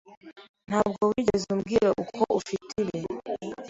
[0.69, 2.99] Ntabwo wigeze umbwira ko ufite ibi.